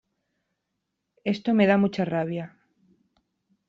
Esto 1.33 1.49
me 1.57 1.65
da 1.69 1.77
mucha 1.83 2.05
rabia. 2.13 2.45